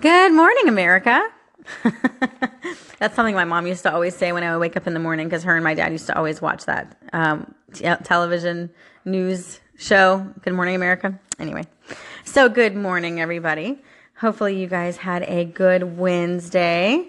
[0.00, 1.22] Good morning, America.
[2.98, 5.00] That's something my mom used to always say when I would wake up in the
[5.00, 8.70] morning because her and my dad used to always watch that um, t- television
[9.04, 11.18] news show, Good Morning America.
[11.38, 11.64] Anyway,
[12.24, 13.78] so good morning, everybody.
[14.16, 17.08] Hopefully, you guys had a good Wednesday.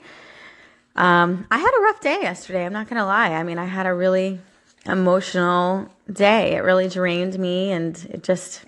[0.95, 2.65] Um, I had a rough day yesterday.
[2.65, 3.31] I'm not going to lie.
[3.31, 4.39] I mean, I had a really
[4.86, 6.55] emotional day.
[6.55, 8.63] It really drained me and it just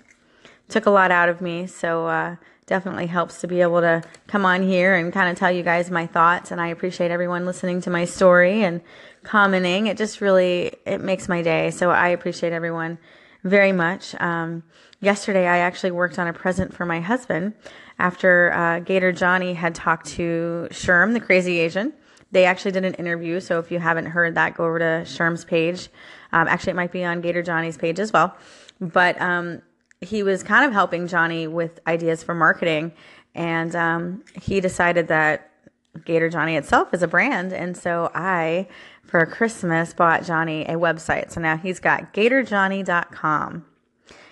[0.68, 1.66] took a lot out of me.
[1.66, 2.36] So, uh,
[2.68, 5.90] definitely helps to be able to come on here and kind of tell you guys
[5.90, 8.82] my thoughts and I appreciate everyone listening to my story and
[9.24, 9.88] commenting.
[9.88, 11.70] It just really it makes my day.
[11.70, 12.98] So I appreciate everyone
[13.42, 14.14] very much.
[14.20, 14.62] Um,
[15.00, 17.54] yesterday I actually worked on a present for my husband
[17.98, 21.94] after uh, Gator Johnny had talked to Sherm, the crazy Asian.
[22.30, 25.46] They actually did an interview, so if you haven't heard that, go over to Sherm's
[25.46, 25.88] page.
[26.30, 28.36] Um, actually, it might be on Gator Johnny's page as well.
[28.80, 29.62] But um,
[30.00, 32.92] he was kind of helping Johnny with ideas for marketing,
[33.34, 35.50] and um, he decided that
[36.04, 38.68] Gator Johnny itself is a brand, and so I,
[39.02, 41.32] for Christmas, bought Johnny a website.
[41.32, 43.64] So now he's got GatorJohnny.com,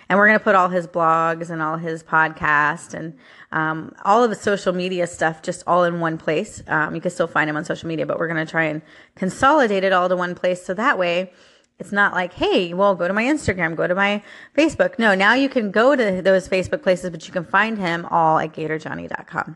[0.09, 3.17] and we're gonna put all his blogs and all his podcasts and
[3.51, 6.63] um, all of the social media stuff just all in one place.
[6.67, 8.81] Um, you can still find him on social media, but we're gonna try and
[9.15, 11.33] consolidate it all to one place, so that way
[11.79, 14.23] it's not like, hey, well, go to my Instagram, go to my
[14.57, 14.97] Facebook.
[14.97, 18.39] No, now you can go to those Facebook places, but you can find him all
[18.39, 19.55] at gatorjohnny.com.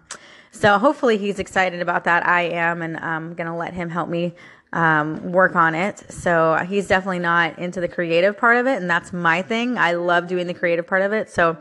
[0.51, 2.27] So hopefully he's excited about that.
[2.27, 4.35] I am, and I'm going to let him help me
[4.73, 6.11] um, work on it.
[6.11, 9.77] So he's definitely not into the creative part of it, and that's my thing.
[9.77, 11.29] I love doing the creative part of it.
[11.29, 11.57] So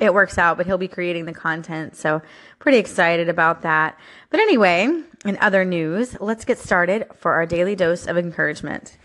[0.00, 1.94] it works out, but he'll be creating the content.
[1.94, 2.22] So
[2.58, 3.98] pretty excited about that.
[4.30, 8.96] But anyway, in other news, let's get started for our daily dose of encouragement.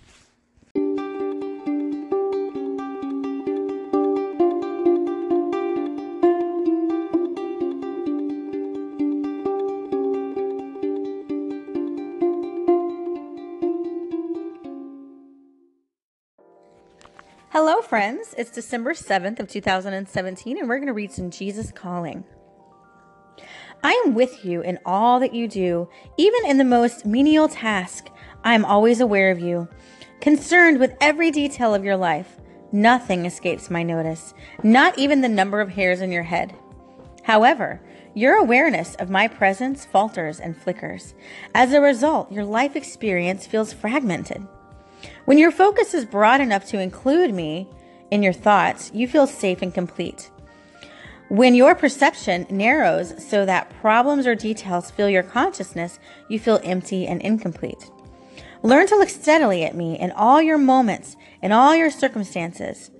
[17.57, 18.35] Hello, friends.
[18.37, 22.25] It's December 7th of 2017, and we're going to read some Jesus Calling.
[23.81, 28.09] I am with you in all that you do, even in the most menial task.
[28.43, 29.69] I am always aware of you,
[30.19, 32.41] concerned with every detail of your life.
[32.73, 36.53] Nothing escapes my notice, not even the number of hairs in your head.
[37.23, 37.81] However,
[38.13, 41.13] your awareness of my presence falters and flickers.
[41.53, 44.45] As a result, your life experience feels fragmented.
[45.25, 47.67] When your focus is broad enough to include me
[48.11, 50.29] in your thoughts, you feel safe and complete.
[51.29, 55.97] When your perception narrows so that problems or details fill your consciousness,
[56.29, 57.89] you feel empty and incomplete.
[58.61, 62.91] Learn to look steadily at me in all your moments, in all your circumstances.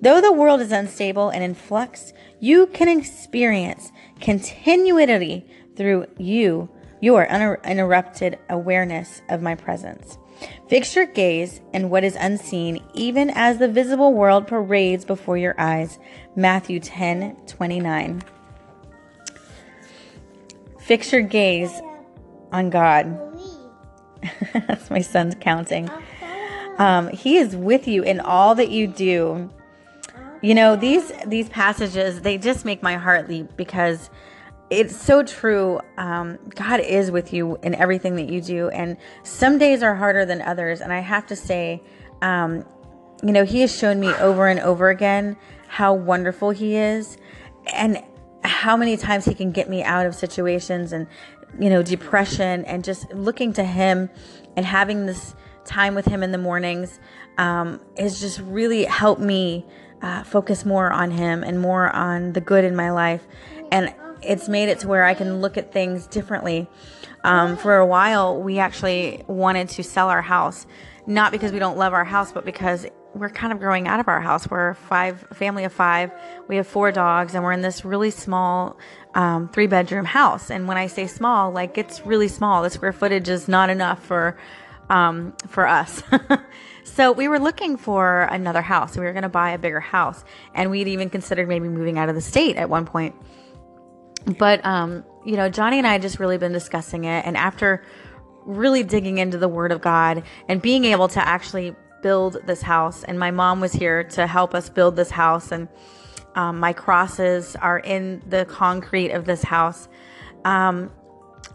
[0.00, 6.68] Though the world is unstable and in flux, you can experience continuity through you,
[7.00, 10.18] your uninterrupted awareness of my presence.
[10.68, 15.54] Fix your gaze in what is unseen, even as the visible world parades before your
[15.58, 15.98] eyes.
[16.36, 18.22] Matthew 10 29.
[20.78, 21.80] Fix your gaze
[22.52, 23.18] on God.
[24.52, 25.90] That's my son's counting.
[26.78, 29.50] Um, he is with you in all that you do.
[30.42, 34.08] You know these these passages they just make my heart leap because
[34.70, 35.80] it's so true.
[35.98, 40.24] Um, God is with you in everything that you do, and some days are harder
[40.24, 40.80] than others.
[40.80, 41.82] And I have to say,
[42.22, 42.64] um,
[43.22, 45.36] you know, He has shown me over and over again
[45.66, 47.18] how wonderful He is,
[47.74, 48.02] and
[48.44, 51.08] how many times He can get me out of situations and
[51.58, 54.08] you know depression, and just looking to Him
[54.56, 57.00] and having this time with Him in the mornings
[57.38, 59.66] um, has just really helped me
[60.00, 63.26] uh, focus more on Him and more on the good in my life,
[63.72, 63.92] and
[64.22, 66.68] it's made it to where I can look at things differently.
[67.24, 70.66] Um, for a while, we actually wanted to sell our house,
[71.06, 74.08] not because we don't love our house, but because we're kind of growing out of
[74.08, 74.48] our house.
[74.48, 76.12] We're a five family of five.
[76.48, 78.78] We have four dogs, and we're in this really small
[79.14, 80.50] um, three bedroom house.
[80.50, 82.62] And when I say small, like it's really small.
[82.62, 84.38] The square footage is not enough for
[84.88, 86.02] um, for us.
[86.84, 88.96] so we were looking for another house.
[88.96, 90.24] We were going to buy a bigger house,
[90.54, 93.14] and we'd even considered maybe moving out of the state at one point
[94.38, 97.82] but um, you know, Johnny and I had just really been discussing it, and after
[98.44, 103.04] really digging into the Word of God and being able to actually build this house,
[103.04, 105.68] and my mom was here to help us build this house, and
[106.34, 109.88] um, my crosses are in the concrete of this house.
[110.44, 110.90] Um,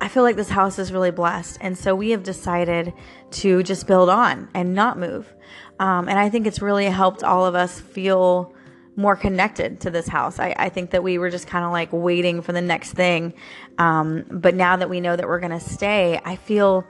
[0.01, 2.93] I feel like this house is really blessed, and so we have decided
[3.31, 5.33] to just build on and not move.
[5.79, 8.53] Um, and I think it's really helped all of us feel
[8.95, 10.39] more connected to this house.
[10.39, 13.33] I, I think that we were just kind of like waiting for the next thing.
[13.77, 16.85] Um, but now that we know that we're going to stay, I feel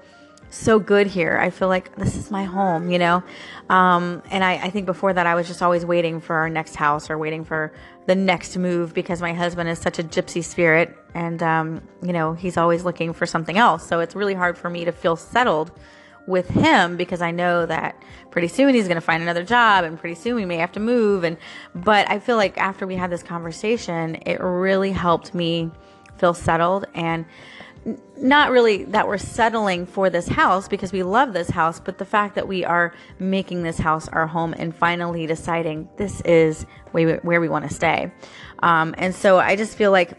[0.50, 1.38] so good here.
[1.38, 3.24] I feel like this is my home, you know?
[3.69, 6.75] Um, and I, I think before that, I was just always waiting for our next
[6.75, 7.74] house or waiting for
[8.06, 12.34] the next move because my husband is such a gypsy spirit and, um, you know,
[12.34, 13.86] he's always looking for something else.
[13.88, 15.72] So it's really hard for me to feel settled
[16.27, 18.01] with him because I know that
[18.31, 20.80] pretty soon he's going to find another job and pretty soon we may have to
[20.80, 21.38] move and
[21.75, 25.72] but I feel like after we had this conversation it really helped me
[26.18, 27.25] feel settled and
[28.18, 32.06] not really that we're settling for this house because we love this house, but the
[32.06, 37.42] fact that we are making this house our home and finally deciding this is where
[37.42, 38.12] we want to stay.
[38.60, 40.18] Um, and so I just feel like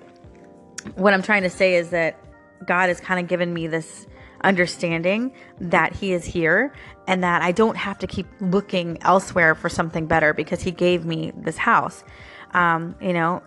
[0.94, 2.20] what I'm trying to say is that
[2.64, 4.06] God has kind of given me this
[4.46, 6.72] understanding that He is here
[7.06, 11.04] and that I don't have to keep looking elsewhere for something better because He gave
[11.04, 12.04] me this house.
[12.52, 13.42] Um, you know,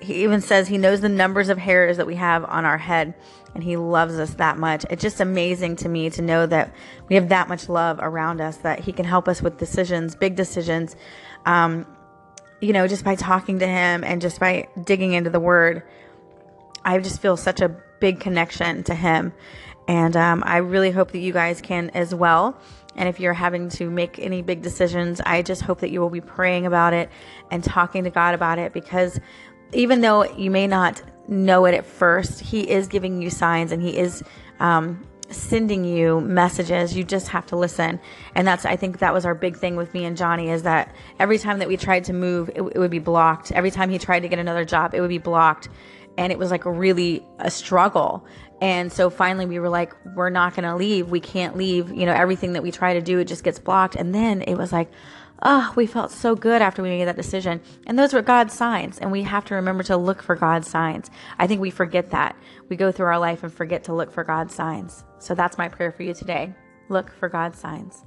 [0.00, 3.14] He even says He knows the numbers of hairs that we have on our head
[3.54, 4.86] and He loves us that much.
[4.90, 6.74] It's just amazing to me to know that
[7.08, 10.36] we have that much love around us that He can help us with decisions, big
[10.36, 10.96] decisions.
[11.46, 11.86] Um,
[12.60, 15.82] you know, just by talking to Him and just by digging into the Word,
[16.84, 19.32] I just feel such a big connection to Him.
[19.86, 22.58] And um, I really hope that you guys can as well.
[22.96, 26.10] And if you're having to make any big decisions, I just hope that you will
[26.10, 27.10] be praying about it
[27.50, 29.18] and talking to God about it because
[29.72, 33.82] even though you may not know it at first, He is giving you signs and
[33.82, 34.22] He is
[34.60, 36.96] um, sending you messages.
[36.96, 38.00] You just have to listen.
[38.34, 40.94] And that's, I think that was our big thing with me and Johnny is that
[41.18, 43.50] every time that we tried to move, it, it would be blocked.
[43.52, 45.68] Every time he tried to get another job, it would be blocked.
[46.16, 48.26] And it was like really a struggle.
[48.60, 51.10] And so finally we were like, we're not going to leave.
[51.10, 51.90] We can't leave.
[51.90, 53.96] You know, everything that we try to do, it just gets blocked.
[53.96, 54.90] And then it was like,
[55.42, 57.60] oh, we felt so good after we made that decision.
[57.86, 58.98] And those were God's signs.
[58.98, 61.10] And we have to remember to look for God's signs.
[61.38, 62.36] I think we forget that.
[62.68, 65.04] We go through our life and forget to look for God's signs.
[65.18, 66.54] So that's my prayer for you today.
[66.88, 68.04] Look for God's signs.